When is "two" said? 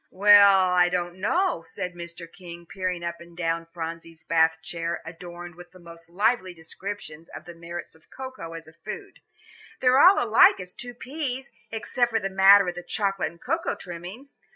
10.73-10.95